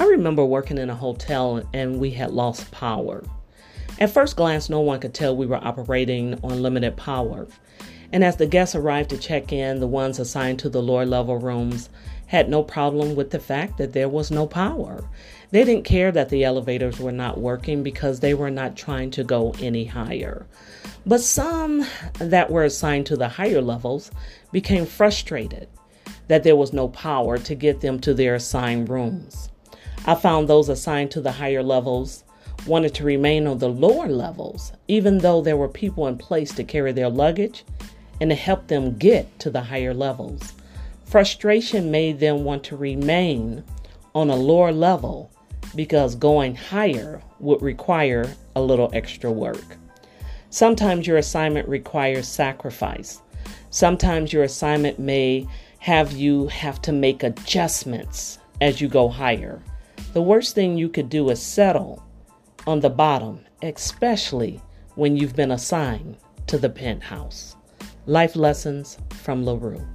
I 0.00 0.04
remember 0.04 0.46
working 0.46 0.78
in 0.78 0.88
a 0.88 0.94
hotel 0.94 1.62
and 1.74 2.00
we 2.00 2.12
had 2.12 2.30
lost 2.30 2.70
power. 2.70 3.22
At 3.98 4.08
first 4.08 4.34
glance, 4.34 4.70
no 4.70 4.80
one 4.80 4.98
could 4.98 5.12
tell 5.12 5.36
we 5.36 5.44
were 5.44 5.62
operating 5.62 6.40
on 6.42 6.62
limited 6.62 6.96
power. 6.96 7.46
And 8.10 8.24
as 8.24 8.36
the 8.36 8.46
guests 8.46 8.74
arrived 8.74 9.10
to 9.10 9.18
check 9.18 9.52
in, 9.52 9.78
the 9.78 9.86
ones 9.86 10.18
assigned 10.18 10.58
to 10.60 10.70
the 10.70 10.80
lower 10.80 11.04
level 11.04 11.36
rooms 11.36 11.90
had 12.28 12.48
no 12.48 12.62
problem 12.62 13.14
with 13.14 13.30
the 13.30 13.38
fact 13.38 13.76
that 13.76 13.92
there 13.92 14.08
was 14.08 14.30
no 14.30 14.46
power. 14.46 15.04
They 15.50 15.64
didn't 15.64 15.84
care 15.84 16.10
that 16.12 16.30
the 16.30 16.44
elevators 16.44 16.98
were 16.98 17.12
not 17.12 17.38
working 17.38 17.82
because 17.82 18.20
they 18.20 18.32
were 18.32 18.50
not 18.50 18.78
trying 18.78 19.10
to 19.10 19.22
go 19.22 19.54
any 19.60 19.84
higher. 19.84 20.46
But 21.04 21.20
some 21.20 21.84
that 22.14 22.50
were 22.50 22.64
assigned 22.64 23.04
to 23.08 23.18
the 23.18 23.28
higher 23.28 23.60
levels 23.60 24.10
became 24.50 24.86
frustrated 24.86 25.68
that 26.28 26.42
there 26.42 26.56
was 26.56 26.72
no 26.72 26.88
power 26.88 27.36
to 27.36 27.54
get 27.54 27.82
them 27.82 28.00
to 28.00 28.14
their 28.14 28.36
assigned 28.36 28.88
rooms. 28.88 29.50
I 30.06 30.14
found 30.14 30.48
those 30.48 30.68
assigned 30.68 31.10
to 31.12 31.20
the 31.20 31.32
higher 31.32 31.62
levels 31.62 32.24
wanted 32.66 32.94
to 32.94 33.04
remain 33.04 33.46
on 33.46 33.58
the 33.58 33.68
lower 33.68 34.08
levels, 34.08 34.72
even 34.88 35.18
though 35.18 35.40
there 35.40 35.56
were 35.56 35.68
people 35.68 36.06
in 36.06 36.18
place 36.18 36.52
to 36.54 36.64
carry 36.64 36.92
their 36.92 37.08
luggage 37.08 37.64
and 38.20 38.30
to 38.30 38.36
help 38.36 38.66
them 38.66 38.96
get 38.96 39.38
to 39.40 39.50
the 39.50 39.62
higher 39.62 39.94
levels. 39.94 40.54
Frustration 41.06 41.90
made 41.90 42.20
them 42.20 42.44
want 42.44 42.62
to 42.64 42.76
remain 42.76 43.64
on 44.14 44.30
a 44.30 44.36
lower 44.36 44.72
level 44.72 45.30
because 45.74 46.14
going 46.14 46.54
higher 46.54 47.22
would 47.38 47.62
require 47.62 48.32
a 48.56 48.62
little 48.62 48.90
extra 48.92 49.30
work. 49.30 49.76
Sometimes 50.50 51.06
your 51.06 51.16
assignment 51.16 51.68
requires 51.68 52.26
sacrifice. 52.26 53.22
Sometimes 53.70 54.32
your 54.32 54.42
assignment 54.42 54.98
may 54.98 55.46
have 55.78 56.12
you 56.12 56.48
have 56.48 56.82
to 56.82 56.92
make 56.92 57.22
adjustments 57.22 58.38
as 58.60 58.80
you 58.80 58.88
go 58.88 59.08
higher. 59.08 59.62
The 60.12 60.22
worst 60.22 60.56
thing 60.56 60.76
you 60.76 60.88
could 60.88 61.08
do 61.08 61.30
is 61.30 61.40
settle 61.40 62.02
on 62.66 62.80
the 62.80 62.90
bottom, 62.90 63.44
especially 63.62 64.60
when 64.96 65.16
you've 65.16 65.36
been 65.36 65.52
assigned 65.52 66.16
to 66.48 66.58
the 66.58 66.68
penthouse. 66.68 67.54
Life 68.06 68.34
lessons 68.34 68.98
from 69.10 69.44
LaRue. 69.44 69.86